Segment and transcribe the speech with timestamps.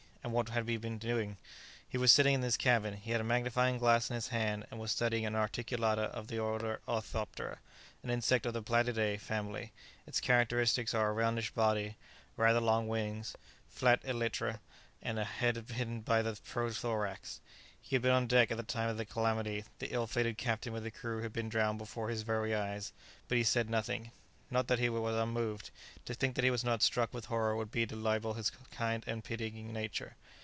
[0.23, 1.35] and what had he been doing?
[1.89, 4.79] He was sitting in his cabin; he had a magnifying glass in his hand and
[4.79, 7.57] was studying an articulata of the order orthoptera,
[8.03, 9.73] an insect of the Blattidae family;
[10.05, 11.97] its characteristics are a roundish body,
[12.37, 13.35] rather long wings,
[13.67, 14.59] flat elytra,
[15.01, 17.39] and a head hidden by the prothorax.
[17.81, 20.71] He had been on deck at the time of the calamity; the ill fated captain
[20.71, 22.93] with the crew had been drowned before his very eyes;
[23.27, 24.11] but he said nothing;
[24.53, 25.71] not that he was unmoved;
[26.03, 29.01] to think that he was not struck with horror would be to libel his kind
[29.07, 30.17] and pitying nature.